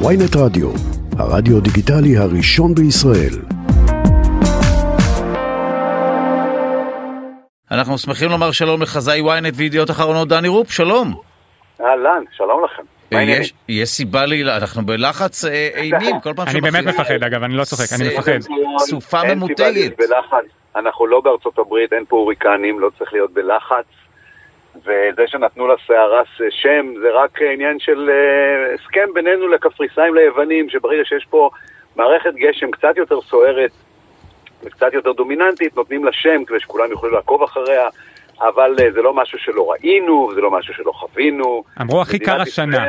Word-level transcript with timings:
ויינט 0.00 0.36
רדיו, 0.36 0.70
הרדיו 1.18 1.60
דיגיטלי 1.60 2.16
הראשון 2.16 2.74
בישראל. 2.74 3.34
אנחנו 7.70 7.98
שמחים 7.98 8.30
לומר 8.30 8.50
שלום 8.52 8.82
לחזאי 8.82 9.20
ynet 9.20 9.52
וידיעות 9.54 9.90
אחרונות 9.90 10.28
דני 10.28 10.48
רופ, 10.48 10.70
שלום. 10.72 11.14
אהלן, 11.80 12.24
שלום 12.36 12.64
לכם. 12.64 12.82
יש, 13.12 13.52
יש 13.68 13.88
סיבה 13.88 14.26
לי, 14.26 14.42
אנחנו 14.56 14.86
בלחץ 14.86 15.44
אה, 15.44 15.68
אימים 15.74 16.20
כל 16.20 16.32
פעם 16.36 16.48
אני 16.48 16.60
באמת 16.60 16.84
מפחד 16.84 17.22
אגב, 17.22 17.42
אני 17.42 17.54
לא 17.54 17.64
צוחק, 17.64 17.84
אני 17.92 18.04
זה- 18.10 18.18
מפחד. 18.18 18.32
סופה 18.78 19.22
אין 19.22 19.28
סיבה 19.28 19.34
ממותגת. 19.34 19.98
אנחנו 20.76 21.06
לא 21.06 21.20
בארצות 21.20 21.58
הברית, 21.58 21.92
אין 21.92 22.04
פה 22.08 22.16
הוריקנים, 22.16 22.80
לא 22.80 22.90
צריך 22.98 23.12
להיות 23.12 23.30
בלחץ. 23.34 23.84
וזה 24.84 25.22
שנתנו 25.26 25.66
לסערה 25.68 26.22
שם, 26.50 26.94
זה 27.00 27.08
רק 27.12 27.42
עניין 27.42 27.78
של 27.78 28.10
אה, 28.10 28.74
הסכם 28.74 29.08
בינינו 29.14 29.48
לקפריסאים 29.48 30.14
ליוונים, 30.14 30.70
שברגע 30.70 31.04
שיש 31.04 31.26
פה 31.30 31.50
מערכת 31.96 32.34
גשם 32.34 32.70
קצת 32.70 32.96
יותר 32.96 33.20
סוערת 33.20 33.70
וקצת 34.62 34.92
יותר 34.92 35.12
דומיננטית, 35.12 35.76
נותנים 35.76 36.04
לה 36.04 36.12
שם 36.12 36.44
כדי 36.44 36.60
שכולם 36.60 36.90
יוכלו 36.90 37.10
לעקוב 37.10 37.42
אחריה, 37.42 37.88
אבל 38.40 38.76
אה, 38.82 38.90
זה 38.92 39.02
לא 39.02 39.14
משהו 39.14 39.38
שלא 39.38 39.70
ראינו, 39.70 40.30
זה 40.34 40.40
לא 40.40 40.50
משהו 40.50 40.74
שלא 40.74 40.92
חווינו. 40.92 41.64
אמרו 41.80 42.00
הכי 42.02 42.18
קר 42.18 42.40
השנה. 42.40 42.88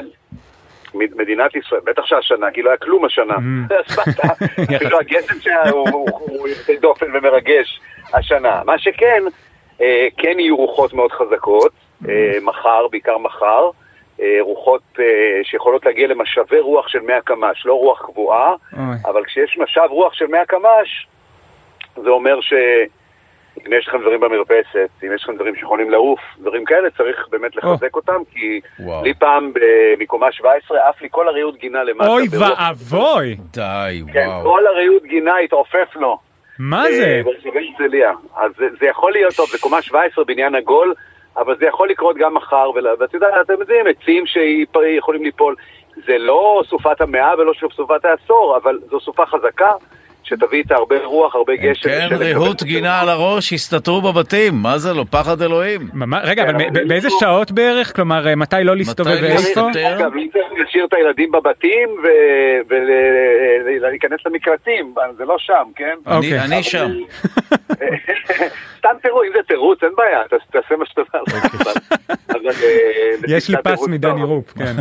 מדינת 0.93 1.55
ישראל, 1.55 1.81
בטח 1.83 2.05
שהשנה, 2.05 2.51
כי 2.51 2.61
לא 2.61 2.69
היה 2.69 2.77
כלום 2.77 3.05
השנה. 3.05 3.35
Mm. 3.35 3.73
אפילו 4.75 4.99
הגשם 4.99 5.39
שהיה 5.39 5.69
הוא- 5.69 5.89
הוא 5.89 6.09
הוא 6.39 6.47
יוצא 6.47 6.73
דופן 6.81 7.05
ומרגש 7.13 7.79
השנה. 8.13 8.61
מה 8.65 8.79
שכן, 8.79 9.23
אה, 9.81 10.07
כן 10.17 10.39
יהיו 10.39 10.55
רוחות 10.55 10.93
מאוד 10.93 11.11
חזקות, 11.11 11.71
מחר, 12.41 12.87
בעיקר 12.91 13.17
מחר, 13.17 13.69
אה, 14.21 14.37
רוחות 14.41 14.81
אה, 14.99 15.05
שיכולות 15.43 15.85
להגיע 15.85 16.07
למשאבי 16.07 16.59
רוח 16.59 16.87
של 16.87 16.99
100 16.99 17.21
קמ"ש, 17.21 17.65
לא 17.65 17.73
רוח 17.73 18.01
קבועה, 18.05 18.53
אוי. 18.73 18.95
אבל 19.05 19.23
כשיש 19.25 19.57
משאב 19.57 19.89
רוח 19.89 20.13
של 20.13 20.27
100 20.27 20.45
קמ"ש, 20.45 21.07
זה 22.03 22.09
אומר 22.09 22.41
ש... 22.41 22.53
אם 23.67 23.73
יש 23.73 23.87
לכם 23.87 24.01
דברים 24.01 24.19
במרפסת, 24.19 24.89
אם 25.03 25.13
יש 25.15 25.23
לכם 25.23 25.35
דברים 25.35 25.55
שיכולים 25.55 25.91
לעוף, 25.91 26.19
דברים 26.39 26.65
כאלה, 26.65 26.89
צריך 26.97 27.27
באמת 27.31 27.55
לחזק 27.55 27.95
אותם, 27.95 28.21
כי 28.31 28.61
וואו. 28.79 29.03
לי 29.03 29.13
פעם 29.13 29.53
ב- 29.53 29.59
מקומה 29.99 30.31
17 30.31 30.89
עף 30.89 31.01
לי 31.01 31.07
כל 31.11 31.27
הריהוט 31.27 31.55
גינה 31.59 31.83
למטה. 31.83 32.07
אוי 32.07 32.27
ואבוי! 32.39 33.35
די, 33.53 34.01
כן, 34.13 34.27
וואו. 34.27 34.43
כל 34.43 34.67
הריהוט 34.67 35.03
גינה 35.03 35.37
התעופף 35.37 35.95
לו. 35.95 36.17
מה 36.59 36.85
אה, 36.85 36.91
זה? 36.91 37.21
ברחבי 37.23 37.69
הרצליה. 37.79 38.11
אז 38.35 38.51
זה, 38.57 38.65
זה 38.79 38.85
יכול 38.85 39.11
להיות 39.11 39.33
טוב, 39.33 39.49
זה 39.49 39.57
קומה 39.57 39.81
17 39.81 40.25
בניין 40.25 40.55
עגול, 40.55 40.93
אבל 41.37 41.55
זה 41.59 41.65
יכול 41.65 41.89
לקרות 41.89 42.15
גם 42.17 42.33
מחר, 42.33 42.69
ואתה 42.99 43.15
יודע, 43.17 43.27
אתם 43.41 43.53
יודעים, 43.59 43.85
עצים 43.87 44.23
שיכולים 44.25 45.23
ליפול. 45.23 45.55
זה 46.07 46.17
לא 46.17 46.61
סופת 46.69 47.01
המאה 47.01 47.31
ולא 47.37 47.51
סופת 47.75 48.05
העשור, 48.05 48.57
אבל 48.63 48.79
זו 48.89 48.99
סופה 48.99 49.25
חזקה, 49.25 49.71
שתביא 50.23 50.57
איתה 50.59 50.75
הרבה 50.75 50.95
רוח, 51.05 51.35
הרבה 51.35 51.55
גשם. 51.55 51.89
כן, 51.89 52.07
ריהוט. 52.19 52.63
גינה 52.63 53.01
על 53.01 53.09
הראש, 53.09 53.53
הסתתרו 53.53 54.01
בבבתים, 54.01 54.53
מה 54.53 54.77
זה 54.77 54.93
לא, 54.93 55.05
פחד 55.11 55.41
אלוהים. 55.41 55.81
רגע, 56.23 56.43
אבל 56.43 56.59
כן, 56.59 56.87
באיזה 56.87 57.07
לא- 57.07 57.17
שעות 57.19 57.51
בערך? 57.51 57.95
כלומר, 57.95 58.27
אה, 58.27 58.35
מתי 58.35 58.55
לא 58.63 58.75
להסתובב 58.75 59.11
מתי 59.11 59.21
ואיפה? 59.21 59.35
להסתתר? 59.61 59.95
אגב, 59.99 60.11
אם 60.15 60.27
צריך 60.33 60.45
להשאיר 60.57 60.85
את 60.85 60.93
הילדים 60.93 61.31
בבתים 61.31 61.89
ולהיכנס 63.81 64.19
למקלטים, 64.25 64.93
זה 65.17 65.25
לא 65.25 65.35
שם, 65.39 65.63
כן? 65.75 65.95
אני- 66.07 66.15
אוקיי. 66.15 66.39
אני 66.39 66.63
שם. 66.63 66.87
תראו, 69.05 69.23
אם 69.23 69.29
זה 69.33 69.39
תירוץ, 69.47 69.83
אין 69.83 69.91
בעיה, 69.97 70.19
תעשה 70.51 70.75
מה 70.75 70.85
שאתה 70.85 71.01
בא 71.13 71.19
לך. 71.19 71.55
אבל, 72.29 72.47
אה, 72.63 73.35
יש 73.37 73.49
לי 73.49 73.55
פס 73.63 73.87
מדני. 73.87 74.23
רופ, 74.23 74.51
כן. 74.51 74.75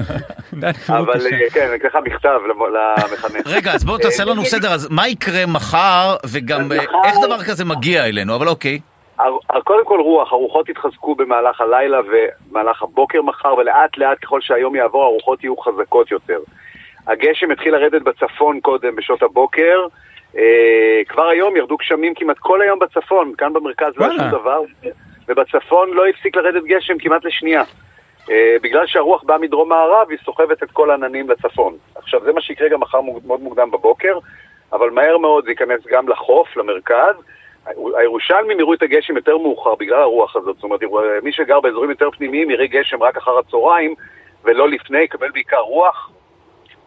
אבל. 0.99 1.27
אה, 1.33 1.51
כן, 1.53 1.67
אני 1.69 1.77
אקרא 1.77 1.89
לך 1.91 1.99
מכתב 2.05 2.39
למ- 2.49 2.75
למחנך. 3.13 3.47
רגע, 3.47 3.73
אז 3.73 3.85
בואו 3.85 3.99
תעשה 3.99 4.25
לנו 4.25 4.41
אה, 4.41 4.47
סדר, 4.47 4.73
אז 4.73 4.89
מה 4.91 5.09
יקרה 5.09 5.47
מחר, 5.47 6.17
וגם 6.33 6.73
אה, 6.73 6.77
איך 7.05 7.17
דבר 7.27 7.43
כזה 7.45 7.65
מגיע 7.65 8.05
אלינו, 8.07 8.35
אבל 8.37 8.49
אוקיי. 8.49 8.79
קודם 9.65 9.85
כל 9.85 10.01
רוח, 10.01 10.33
הרוחות 10.33 10.69
יתחזקו 10.69 11.15
במהלך 11.15 11.61
הלילה 11.61 11.99
ובמהלך 12.01 12.83
הבוקר 12.83 13.23
מחר, 13.23 13.55
ולאט 13.55 13.99
לאט 13.99 14.19
ככל 14.23 14.41
שהיום 14.41 14.77
יעבור 14.77 15.05
הרוחות 15.05 15.45
יהיו 15.45 15.57
חזקות 15.57 16.11
יותר. 16.11 16.39
הגשם 17.07 17.51
התחיל 17.51 17.75
לרדת 17.77 18.03
בצפון 18.03 18.61
קודם, 18.61 18.97
בשעות 18.97 19.23
הבוקר. 19.23 19.79
אה, 20.37 21.03
כבר 21.09 21.27
היום 21.29 21.57
ירדו 21.57 21.77
גשמים 21.77 22.15
כמעט 22.15 22.39
כל 22.39 22.63
היום 22.63 22.79
בצפון, 22.79 23.33
כאן 23.39 23.53
במרכז 23.53 23.93
לא 23.97 24.05
היה. 24.05 24.19
שום 24.19 24.41
דבר, 24.41 24.61
ובצפון 25.29 25.91
לא 25.91 26.07
הפסיק 26.07 26.37
לרדת 26.37 26.65
גשם 26.65 26.99
כמעט 26.99 27.25
לשנייה. 27.25 27.63
אה, 28.31 28.57
בגלל 28.63 28.87
שהרוח 28.87 29.23
באה 29.23 29.39
מדרום 29.39 29.69
מערב, 29.69 30.11
היא 30.11 30.19
סוחבת 30.25 30.63
את 30.63 30.71
כל 30.71 30.91
העננים 30.91 31.31
לצפון. 31.31 31.77
עכשיו, 31.95 32.21
זה 32.25 32.33
מה 32.33 32.41
שיקרה 32.41 32.69
גם 32.69 32.81
מחר 32.81 33.01
מאוד 33.01 33.41
מוקדם 33.41 33.71
בבוקר, 33.71 34.19
אבל 34.73 34.91
מהר 34.91 35.19
מאוד 35.19 35.45
זה 35.45 35.51
ייכנס 35.51 35.81
גם 35.87 36.09
לחוף, 36.09 36.57
למרכז. 36.57 37.15
הירושלמים 37.97 38.61
יראו 38.61 38.75
את 38.75 38.83
הגשם 38.83 39.17
יותר 39.17 39.39
מאוחר 39.39 39.75
בגלל 39.75 40.01
הרוח 40.01 40.37
הזאת, 40.37 40.55
זאת 40.55 40.65
אומרת, 40.65 40.83
יראו- 40.83 41.01
מי 41.23 41.33
שגר 41.33 41.61
באזורים 41.61 41.91
יותר 41.91 42.11
פנימיים 42.11 42.51
יראה 42.51 42.67
גשם 42.67 43.03
רק 43.03 43.17
אחר 43.17 43.39
הצהריים 43.39 43.95
ולא 44.45 44.69
לפני, 44.69 44.99
יקבל 44.99 45.31
בעיקר 45.31 45.61
רוח. 45.61 46.11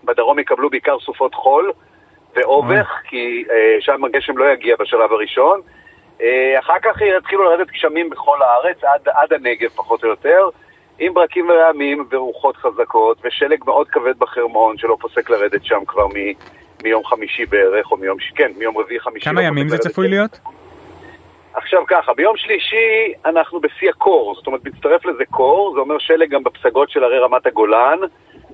בדרום 0.04 0.40
יקבלו 0.40 0.70
בעיקר 0.70 1.00
סופות 1.00 1.36
חול 1.36 1.72
ואובך, 2.38 2.88
כי 3.04 3.44
אה, 3.52 3.78
שם 3.80 4.04
הגשם 4.04 4.38
לא 4.38 4.52
יגיע 4.52 4.76
בשלב 4.80 5.12
הראשון. 5.14 5.62
אה, 6.22 6.60
אחר 6.60 6.80
כך 6.84 7.02
יתחילו 7.02 7.44
לרדת 7.44 7.68
גשמים 7.72 8.10
בכל 8.10 8.38
הארץ, 8.42 8.84
עד, 8.84 9.10
עד 9.10 9.34
הנגב 9.34 9.70
פחות 9.76 10.04
או 10.04 10.10
יותר, 10.10 10.50
עם 11.00 11.14
ברקים 11.14 11.50
ורעמים 11.50 12.06
ורוחות 12.12 12.58
חזקות, 12.58 13.18
ושלג 13.26 13.64
מאוד 13.66 13.88
כבד 13.88 14.20
בחרמון, 14.20 14.78
שלא 14.78 14.98
פוסק 15.00 15.30
לרדת 15.30 15.66
שם 15.66 15.80
כבר 15.88 16.08
מ, 16.08 16.14
מיום 16.84 17.06
חמישי 17.06 17.46
בערך, 17.46 17.92
או 17.92 17.98
מיום, 17.98 18.18
כן, 18.36 18.52
מיום 18.58 18.78
רביעי 18.78 19.00
חמישי. 19.00 19.26
כמה 19.26 19.42
לא 19.42 19.48
ימים 19.48 19.70
זה. 19.70 19.78
צפוי 19.78 20.08
להיות? 20.08 20.40
עכשיו 21.54 21.84
ככה, 21.88 22.14
ביום 22.14 22.38
שלישי 22.38 23.14
אנחנו 23.26 23.60
בשיא 23.60 23.90
הקור, 23.90 24.36
זאת 24.36 24.48
אומרת 24.48 24.66
מצטרף 24.66 25.06
לזה 25.06 25.24
קור, 25.32 25.72
זה 25.76 25.80
אומר 25.80 25.98
שלג 25.98 26.30
גם 26.30 26.44
בפסגות 26.44 26.90
של 26.90 27.04
הרי 27.04 27.20
רמת 27.20 27.46
הגולן, 27.46 27.98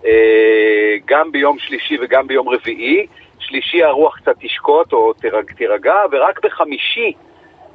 אה, 0.06 0.96
גם 1.06 1.32
ביום 1.32 1.60
שלישי 1.60 1.98
וגם 2.02 2.28
ביום 2.28 2.50
רביעי, 2.50 3.08
שלישי 3.48 3.84
הרוח 3.84 4.18
קצת 4.18 4.36
תשקוט 4.40 4.94
או 4.94 5.14
תירג, 5.14 5.52
תירגע, 5.52 5.96
ורק 6.12 6.46
בחמישי 6.46 7.14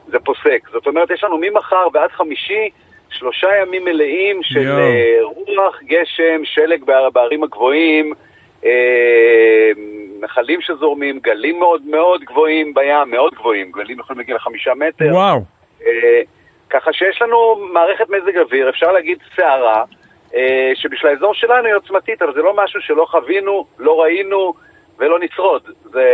זה 0.06 0.18
פוסק, 0.18 0.68
זאת 0.72 0.86
אומרת 0.86 1.10
יש 1.10 1.24
לנו 1.24 1.38
ממחר 1.40 1.86
ועד 1.92 2.10
חמישי 2.10 2.70
שלושה 3.10 3.48
ימים 3.62 3.84
מלאים 3.84 4.42
של 4.42 4.60
יואו. 4.62 4.78
אה, 4.78 5.18
רוח, 5.22 5.82
גשם, 5.82 6.40
שלג 6.44 6.84
בער- 6.84 7.10
בערים 7.10 7.42
הגבוהים, 7.42 8.12
אה, 8.64 9.70
נחלים 10.20 10.60
שזורמים, 10.60 11.18
גלים 11.18 11.58
מאוד 11.58 11.82
מאוד 11.86 12.20
גבוהים 12.24 12.74
בים, 12.74 13.10
מאוד 13.10 13.34
גבוהים, 13.34 13.70
גלים 13.70 13.98
יכולים 14.00 14.18
להגיע 14.18 14.36
לחמישה 14.36 14.74
מטר. 14.74 15.04
וואו. 15.12 15.40
אה, 15.86 16.20
ככה 16.70 16.92
שיש 16.92 17.22
לנו 17.22 17.56
מערכת 17.72 18.10
מזג 18.10 18.38
אוויר, 18.38 18.68
אפשר 18.70 18.92
להגיד 18.92 19.18
סערה, 19.36 19.84
שבשביל 20.74 21.10
האזור 21.12 21.34
שלנו 21.34 21.66
היא 21.66 21.74
עוצמתית, 21.74 22.22
אבל 22.22 22.34
זה 22.34 22.42
לא 22.42 22.54
משהו 22.56 22.80
שלא 22.80 23.06
חווינו, 23.10 23.66
לא 23.78 24.02
ראינו 24.02 24.54
ולא 24.98 25.19
נשרוד. 25.25 25.62
זה, 25.92 26.04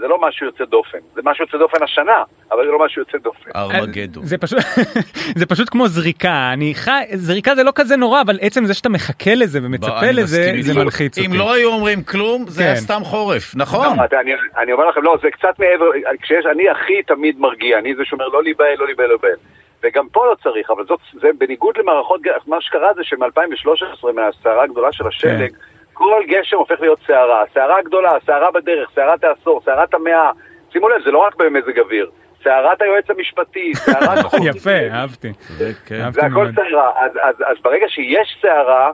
זה 0.00 0.08
לא 0.08 0.18
משהו 0.20 0.46
יוצא 0.46 0.64
דופן. 0.64 0.98
זה 1.14 1.20
משהו 1.24 1.44
יוצא 1.44 1.58
דופן 1.58 1.82
השנה, 1.82 2.22
אבל 2.52 2.64
זה 2.66 2.72
לא 2.72 2.84
משהו 2.84 3.02
יוצא 3.02 3.18
דופן. 3.18 3.50
ארמגדו. 3.56 4.20
זה 4.24 4.38
פשוט, 4.38 4.58
זה 5.38 5.46
פשוט 5.46 5.68
כמו 5.70 5.88
זריקה, 5.88 6.50
אני 6.52 6.74
חי, 6.74 7.02
זריקה 7.14 7.54
זה 7.54 7.62
לא 7.62 7.72
כזה 7.74 7.96
נורא, 7.96 8.20
אבל 8.20 8.38
עצם 8.40 8.64
זה 8.64 8.74
שאתה 8.74 8.88
מחכה 8.88 9.34
לזה 9.34 9.60
בוא, 9.60 9.68
ומצפה 9.68 10.00
אני 10.00 10.12
לזה, 10.12 10.52
זה. 10.60 10.74
מלחיץ 10.84 11.18
אותי. 11.18 11.28
אם 11.28 11.38
לא 11.38 11.52
היו 11.52 11.68
אומרים 11.72 12.02
כלום, 12.02 12.44
זה 12.48 12.62
היה 12.62 12.74
כן. 12.74 12.80
סתם 12.80 13.00
חורף, 13.04 13.52
נכון? 13.56 13.98
לא, 13.98 14.04
אתה- 14.04 14.20
אני, 14.20 14.30
אני 14.58 14.72
אומר 14.72 14.86
לכם, 14.88 15.02
לא, 15.02 15.16
זה 15.22 15.28
קצת 15.30 15.58
מעבר, 15.58 15.86
כשיש, 16.22 16.46
אני 16.52 16.68
הכי 16.70 17.02
תמיד 17.06 17.40
מרגיע, 17.40 17.78
אני 17.78 17.94
זה 17.94 18.02
שאומר 18.04 18.28
לא 18.28 18.42
להיבהל, 18.42 18.74
לא 18.78 18.86
להיבהל, 18.86 19.06
לא 19.06 19.16
להיבהל. 19.22 19.38
וגם 19.84 20.08
פה 20.12 20.26
לא 20.26 20.34
צריך, 20.42 20.70
אבל 20.70 20.84
זאת, 20.86 21.00
זה 21.20 21.28
בניגוד 21.38 21.74
למערכות, 21.78 22.20
מה 22.46 22.56
שקרה 22.60 22.88
זה 22.94 23.00
שמ-2013, 23.04 24.12
מהסערה 24.14 24.64
הגדולה 24.64 24.92
של 24.92 25.06
השלג, 25.08 25.50
כן. 25.50 25.56
כל 25.92 26.22
גשם 26.28 26.56
הופך 26.56 26.80
להיות 26.80 26.98
סערה. 27.06 27.44
סערה 27.54 27.82
גדולה, 27.82 28.12
סערה 28.26 28.50
בדרך, 28.50 28.90
סערת 28.94 29.24
העשור, 29.24 29.60
סערת 29.64 29.94
המאה. 29.94 30.30
שימו 30.72 30.88
לב, 30.88 31.02
זה 31.04 31.10
לא 31.10 31.18
רק 31.18 31.36
במזג 31.36 31.78
אוויר. 31.78 32.10
סערת 32.44 32.82
היועץ 32.82 33.10
המשפטי, 33.10 33.74
סערת 33.84 34.18
חוץ. 34.18 34.40
יפה, 34.44 34.78
אהבתי. 34.92 35.32
זה 35.48 35.72
כן. 35.86 36.12
זה 36.12 36.26
הכל. 36.26 36.46
סערה. 36.54 36.92
אז, 37.46 37.56
ברגע 37.62 37.88
שיש 37.88 38.38
סערה, 38.42 38.90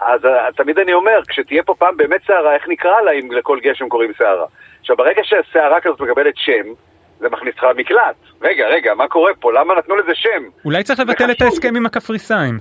אז 0.00 0.24
אה, 0.24 0.52
תמיד 0.56 0.78
אני 0.78 0.92
אומר, 0.92 1.20
כשתהיה 1.28 1.62
פה 1.62 1.74
פעם 1.78 1.96
באמת 1.96 2.20
סערה, 2.26 2.54
איך 2.54 2.68
נקרא 2.68 3.00
לה 3.00 3.12
אם 3.12 3.32
לכל 3.32 3.58
גשם 3.62 3.88
קוראים 3.88 4.12
סערה? 4.18 4.46
עכשיו, 4.80 4.96
ברגע 4.96 5.22
שסערה 5.24 5.80
כזאת 5.80 6.00
מקבלת 6.00 6.34
שם, 6.36 6.72
זה 7.20 7.28
מכניס 7.28 7.54
אותך 7.54 7.64
למקלט. 7.64 8.16
רגע, 8.42 8.66
רגע, 8.66 8.94
מה 8.94 9.08
קורה 9.08 9.32
פה? 9.40 9.52
למה 9.52 9.74
נתנו 9.74 9.96
לזה 9.96 10.12
שם? 10.14 10.42
אולי 10.64 10.82
צריך 10.82 11.00
לבטל 11.00 11.30
את. 11.30 11.42
ההסכם 11.42 11.76
עם 11.76 11.86
הקפריסאים. 11.86 12.58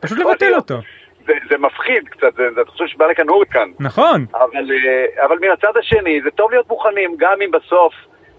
פשוט 0.00 0.18
לבטל. 0.18 0.54
אותו. 0.54 0.78
זה, 1.26 1.32
זה 1.50 1.58
מפחיד 1.58 2.08
קצת, 2.08 2.34
זה, 2.36 2.42
זה, 2.54 2.60
אתה 2.60 2.70
חושב 2.70 2.86
שבא 2.86 3.06
לכאן 3.06 3.28
הוריקן. 3.28 3.68
נכון. 3.80 4.26
אבל, 4.34 4.70
אה, 4.72 5.24
אבל 5.26 5.36
מן 5.40 5.50
הצד 5.50 5.76
השני, 5.78 6.20
זה 6.24 6.30
טוב 6.30 6.50
להיות 6.50 6.68
מוכנים, 6.68 7.14
גם 7.18 7.42
אם 7.44 7.50
בסוף 7.50 7.94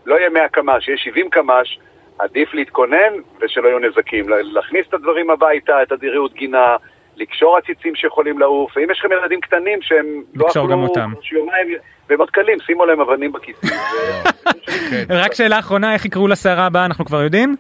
לא 0.06 0.16
יהיה 0.16 0.30
100 0.30 0.48
קמ"ש, 0.50 0.88
יהיה 0.88 0.98
70 0.98 1.30
קמ"ש, 1.30 1.80
עדיף 2.20 2.54
להתכונן 2.54 3.14
ושלא 3.42 3.68
יהיו 3.68 3.80
נזקים. 3.80 4.30
לה- 4.30 4.36
להכניס 4.42 4.88
את 4.90 4.94
הדברים 4.94 5.30
הביתה, 5.30 5.84
את 5.84 5.92
הדיריות 5.92 6.34
גינה, 6.34 6.76
לקשור 7.16 7.58
עציצים 7.58 7.96
שיכולים 7.96 8.40
לעוף, 8.40 8.78
ואם 8.78 8.92
יש 8.92 9.00
לכם 9.00 9.12
ילדים 9.12 9.42
קטנים 9.42 9.80
שהם 9.82 10.06
לא 10.36 10.46
לקשור 10.48 10.68
גם 10.70 10.84
אכלו 10.84 10.88
אותם. 10.88 11.12
יומיים, 11.32 11.68
והם 12.10 12.20
עוד 12.20 12.30
קלים, 12.30 12.58
שימו 12.60 12.86
להם 12.86 13.02
אבנים 13.02 13.32
בכיסים. 13.32 13.70
כן. 14.90 15.04
רק 15.10 15.34
שאלה 15.34 15.60
אחרונה, 15.60 15.94
איך 15.94 16.06
יקראו 16.06 16.28
לסערה 16.28 16.66
הבאה, 16.66 16.86
אנחנו 16.86 17.06
כבר 17.06 17.22
יודעים? 17.22 17.56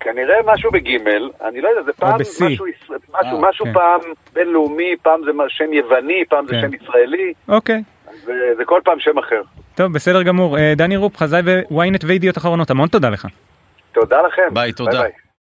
כנראה 0.00 0.36
משהו 0.46 0.70
בגימל, 0.70 1.30
אני 1.44 1.60
לא 1.60 1.68
יודע, 1.68 1.82
זה 1.82 1.92
פעם. 1.92 2.14
משהו, 2.20 2.66
משהו, 3.14 3.44
אה, 3.44 3.48
משהו 3.48 3.64
כן. 3.64 3.72
פעם 3.72 4.00
בינלאומי, 4.32 4.96
פעם 5.02 5.20
זה 5.24 5.30
שם 5.48 5.72
יווני, 5.72 6.24
פעם 6.28 6.46
זה 6.46 6.52
כן. 6.52 6.60
שם 6.60 6.74
ישראלי, 6.74 7.32
אוקיי. 7.48 7.82
זה, 8.24 8.32
זה 8.56 8.64
כל 8.64 8.80
פעם 8.84 9.00
שם 9.00 9.18
אחר. 9.18 9.42
טוב, 9.74 9.92
בסדר 9.92 10.22
גמור. 10.22 10.58
אה, 10.58 10.72
דני 10.76 10.96
רופ, 10.96 11.16
חזאי 11.16 11.42
ו 11.70 11.77
ynet 11.77 12.04
וידיעות 12.04 12.38
אחרונות, 12.38 12.70
המון 12.70 12.88
תודה 12.88 13.10
לך. 13.10 13.26
תודה 13.92 14.22
לכם. 14.22 14.54
ביי, 14.54 14.72
תודה. 14.72 15.02
ביי. 15.02 15.10